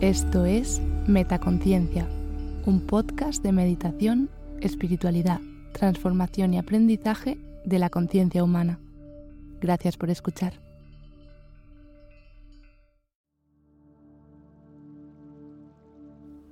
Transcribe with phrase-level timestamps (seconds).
[0.00, 2.08] Esto es Metaconciencia,
[2.64, 4.30] un podcast de meditación,
[4.62, 5.42] espiritualidad,
[5.74, 8.80] transformación y aprendizaje de la conciencia humana.
[9.60, 10.54] Gracias por escuchar.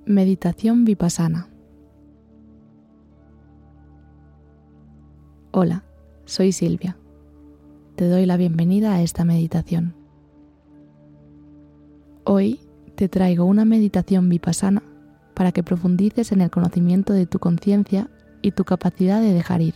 [0.05, 1.49] Meditación vipassana.
[5.49, 5.83] Hola,
[6.25, 6.97] soy Silvia.
[7.95, 9.95] Te doy la bienvenida a esta meditación.
[12.25, 12.59] Hoy
[12.99, 14.83] te traigo una meditación vipassana
[15.33, 18.09] para que profundices en el conocimiento de tu conciencia
[18.41, 19.75] y tu capacidad de dejar ir.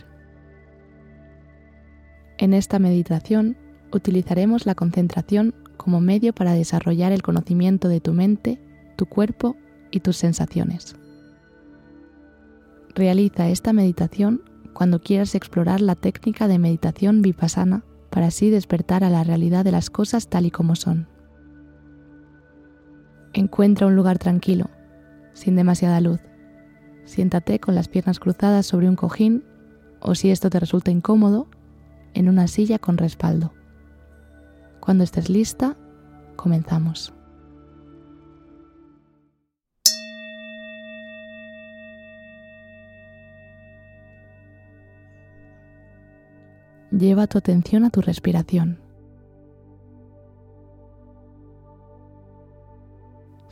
[2.36, 3.56] En esta meditación
[3.94, 8.60] utilizaremos la concentración como medio para desarrollar el conocimiento de tu mente,
[8.94, 9.56] tu cuerpo
[9.90, 10.94] y tus sensaciones.
[12.94, 14.42] Realiza esta meditación
[14.74, 19.72] cuando quieras explorar la técnica de meditación vipassana para así despertar a la realidad de
[19.72, 21.13] las cosas tal y como son.
[23.34, 24.70] Encuentra un lugar tranquilo,
[25.32, 26.20] sin demasiada luz.
[27.04, 29.42] Siéntate con las piernas cruzadas sobre un cojín
[30.00, 31.48] o si esto te resulta incómodo,
[32.14, 33.52] en una silla con respaldo.
[34.78, 35.76] Cuando estés lista,
[36.36, 37.12] comenzamos.
[46.92, 48.83] Lleva tu atención a tu respiración.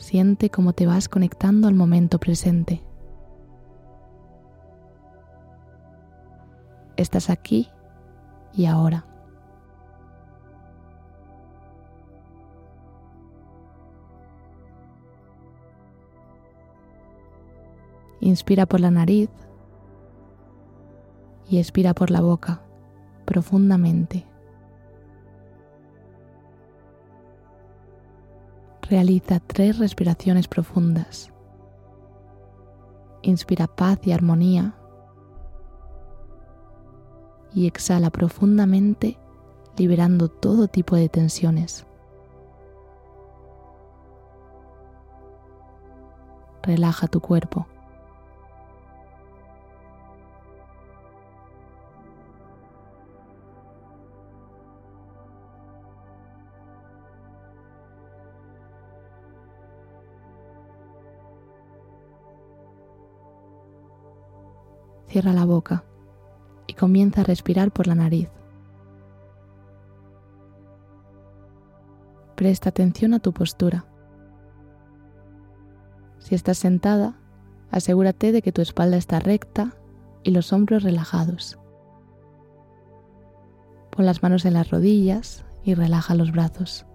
[0.03, 2.83] Siente cómo te vas conectando al momento presente.
[6.97, 7.69] Estás aquí
[8.53, 9.07] y ahora.
[18.19, 19.31] Inspira por la nariz
[21.49, 22.61] y expira por la boca
[23.25, 24.32] profundamente.
[28.93, 31.33] Realiza tres respiraciones profundas.
[33.23, 34.75] Inspira paz y armonía
[37.55, 39.19] y exhala profundamente
[39.79, 41.87] liberando todo tipo de tensiones.
[46.63, 47.67] Relaja tu cuerpo.
[65.13, 65.85] Cierra la boca
[66.67, 68.31] y comienza a respirar por la nariz.
[72.35, 73.85] Presta atención a tu postura.
[76.19, 77.19] Si estás sentada,
[77.71, 79.77] asegúrate de que tu espalda está recta
[80.23, 81.59] y los hombros relajados.
[83.91, 86.87] Pon las manos en las rodillas y relaja los brazos.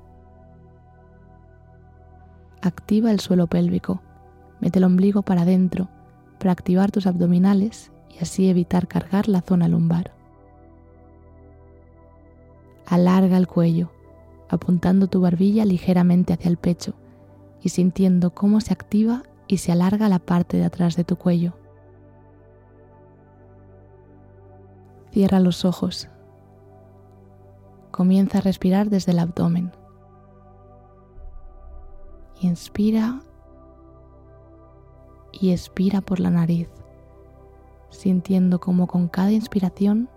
[2.64, 4.02] Activa el suelo pélvico.
[4.60, 5.88] Mete el ombligo para adentro
[6.40, 10.12] para activar tus abdominales y así evitar cargar la zona lumbar.
[12.86, 13.92] Alarga el cuello,
[14.50, 16.94] apuntando tu barbilla ligeramente hacia el pecho
[17.62, 21.54] y sintiendo cómo se activa y se alarga la parte de atrás de tu cuello.
[25.12, 26.10] Cierra los ojos.
[27.92, 29.72] Comienza a respirar desde el abdomen.
[32.42, 33.22] Inspira
[35.32, 36.70] y expira por la nariz
[37.90, 40.10] sintiendo como con cada inspiración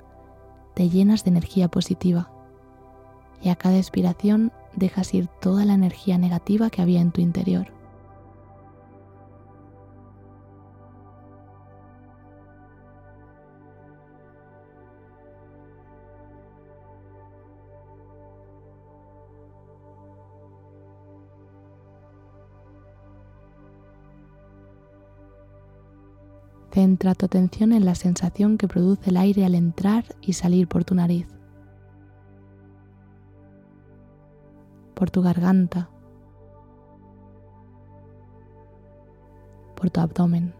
[0.74, 2.30] te llenas de energía positiva
[3.42, 7.79] y a cada expiración dejas ir toda la energía negativa que había en tu interior.
[26.72, 30.84] Centra tu atención en la sensación que produce el aire al entrar y salir por
[30.84, 31.26] tu nariz,
[34.94, 35.90] por tu garganta,
[39.74, 40.59] por tu abdomen.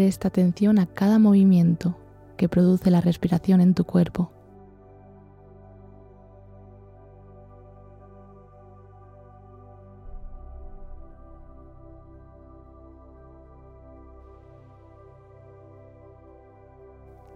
[0.00, 1.94] Presta atención a cada movimiento
[2.38, 4.32] que produce la respiración en tu cuerpo.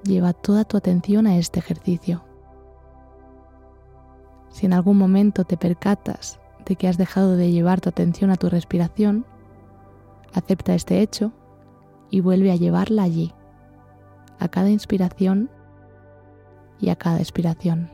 [0.04, 2.24] lleva toda tu atención a este ejercicio.
[4.48, 8.36] Si en algún momento te percatas de que has dejado de llevar tu atención a
[8.36, 9.26] tu respiración,
[10.32, 11.34] acepta este hecho
[12.14, 13.32] y vuelve a llevarla allí,
[14.38, 15.50] a cada inspiración
[16.80, 17.90] y a cada expiración.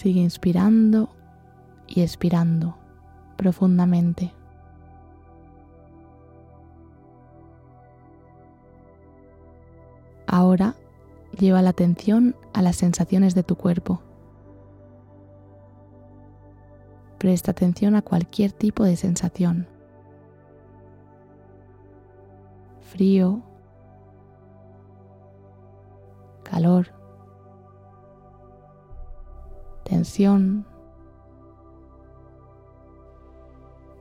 [0.00, 1.10] Sigue inspirando
[1.86, 2.78] y expirando
[3.36, 4.32] profundamente.
[10.26, 10.74] Ahora
[11.38, 14.00] lleva la atención a las sensaciones de tu cuerpo.
[17.18, 19.68] Presta atención a cualquier tipo de sensación.
[22.90, 23.42] Frío,
[26.42, 26.99] calor,
[30.00, 30.64] tensión,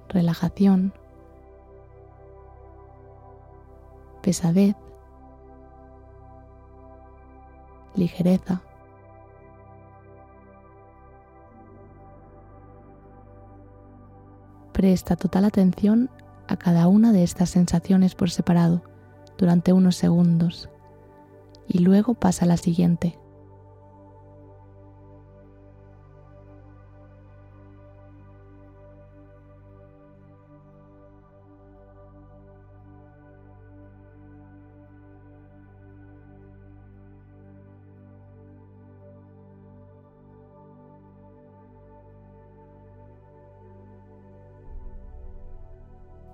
[0.08, 0.94] relajación,
[4.22, 4.78] pesadez,
[7.96, 8.62] ligereza.
[14.72, 16.10] Presta total atención
[16.48, 18.84] a cada una de estas sensaciones por separado
[19.38, 20.70] durante unos segundos
[21.68, 23.20] y luego pasa a la siguiente.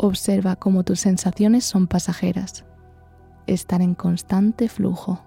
[0.05, 2.63] Observa cómo tus sensaciones son pasajeras,
[3.47, 5.23] están en constante flujo.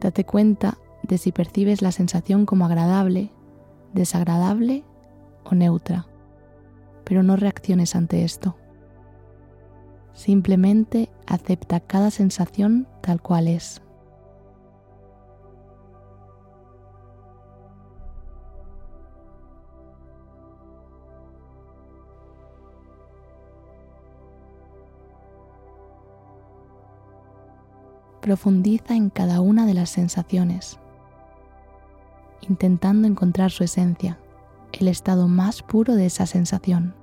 [0.00, 3.30] Date cuenta de si percibes la sensación como agradable,
[3.94, 4.84] desagradable
[5.44, 6.08] o neutra,
[7.04, 8.58] pero no reacciones ante esto.
[10.12, 13.80] Simplemente acepta cada sensación tal cual es.
[28.30, 30.78] Profundiza en cada una de las sensaciones,
[32.48, 34.20] intentando encontrar su esencia,
[34.72, 36.94] el estado más puro de esa sensación.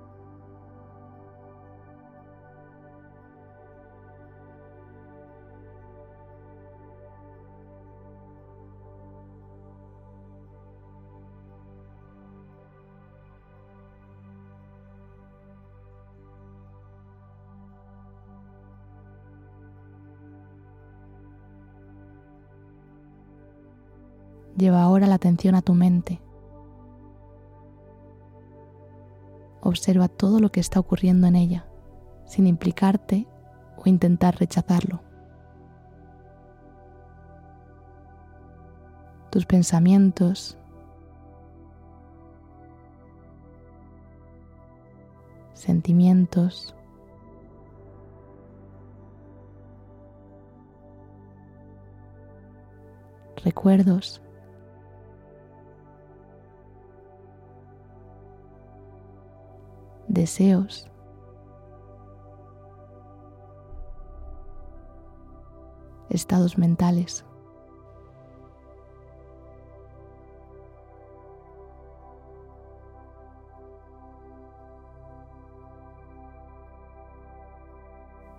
[24.57, 26.19] Lleva ahora la atención a tu mente.
[29.61, 31.67] Observa todo lo que está ocurriendo en ella,
[32.25, 33.27] sin implicarte
[33.77, 35.01] o intentar rechazarlo.
[39.29, 40.57] Tus pensamientos,
[45.53, 46.73] sentimientos,
[53.43, 54.21] recuerdos
[60.17, 60.89] deseos.
[66.09, 67.25] estados mentales.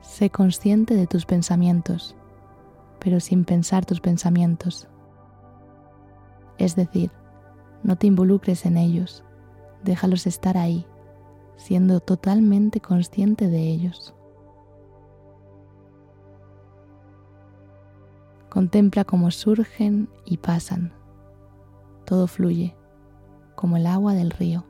[0.00, 2.16] Sé consciente de tus pensamientos,
[2.98, 4.88] pero sin pensar tus pensamientos.
[6.56, 7.12] Es decir,
[7.84, 9.22] no te involucres en ellos,
[9.84, 10.84] déjalos estar ahí
[11.58, 14.14] siendo totalmente consciente de ellos.
[18.48, 20.92] Contempla cómo surgen y pasan.
[22.06, 22.74] Todo fluye,
[23.54, 24.64] como el agua del río.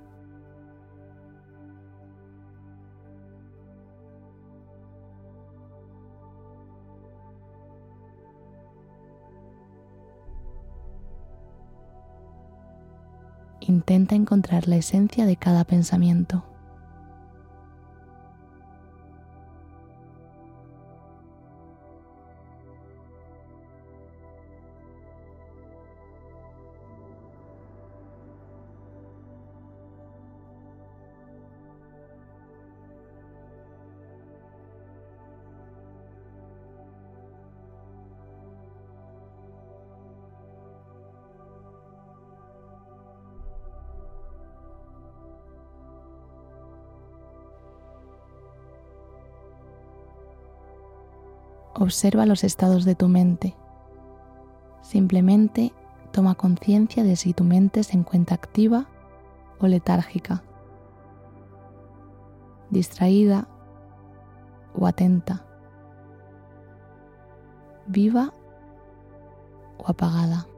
[13.60, 16.42] Intenta encontrar la esencia de cada pensamiento.
[51.80, 53.54] Observa los estados de tu mente.
[54.82, 55.72] Simplemente
[56.10, 58.88] toma conciencia de si tu mente se encuentra activa
[59.60, 60.42] o letárgica,
[62.70, 63.46] distraída
[64.74, 65.44] o atenta,
[67.86, 68.32] viva
[69.78, 70.48] o apagada.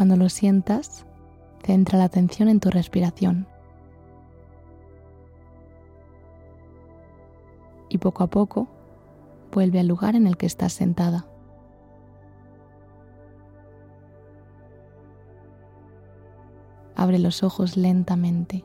[0.00, 1.04] Cuando lo sientas,
[1.62, 3.46] centra la atención en tu respiración.
[7.90, 8.66] Y poco a poco
[9.52, 11.26] vuelve al lugar en el que estás sentada.
[16.96, 18.64] Abre los ojos lentamente.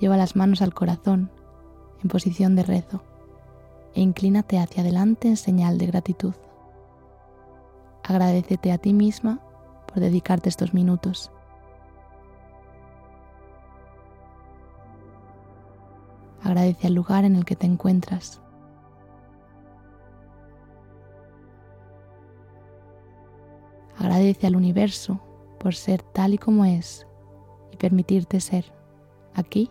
[0.00, 1.30] Lleva las manos al corazón
[2.02, 3.02] en posición de rezo
[3.94, 6.34] e inclínate hacia adelante en señal de gratitud.
[8.02, 9.40] Agradecete a ti misma
[9.86, 11.30] por dedicarte estos minutos.
[16.42, 18.40] Agradece al lugar en el que te encuentras.
[23.98, 25.20] Agradece al universo
[25.58, 27.06] por ser tal y como es
[27.72, 28.72] y permitirte ser
[29.34, 29.70] aquí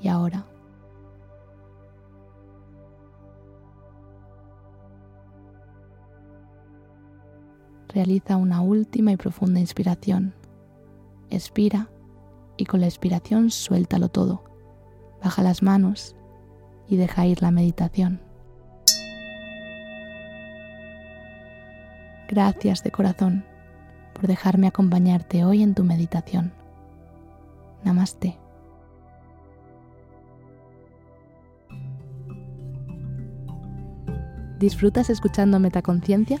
[0.00, 0.46] y ahora.
[7.94, 10.34] Realiza una última y profunda inspiración.
[11.30, 11.88] Expira
[12.56, 14.42] y con la expiración suéltalo todo.
[15.22, 16.16] Baja las manos
[16.88, 18.20] y deja ir la meditación.
[22.28, 23.44] Gracias de corazón
[24.12, 26.52] por dejarme acompañarte hoy en tu meditación.
[27.84, 28.38] Namaste.
[34.58, 36.40] ¿Disfrutas escuchando Metaconciencia?